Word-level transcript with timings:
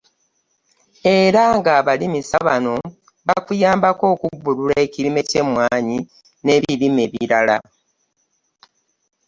Era 1.19 1.43
ng'abalimisa 1.57 2.37
bano 2.47 2.75
ba 3.27 3.35
kuyambako 3.45 4.03
okubbulula 4.13 4.75
ekirime 4.85 5.21
ky'emmwanyi 5.29 5.97
n'ebirime 6.43 7.01
ebirala. 7.07 7.57